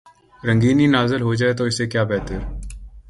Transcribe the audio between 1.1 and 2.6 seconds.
ہو جائے تو اس سے کیا بہتر۔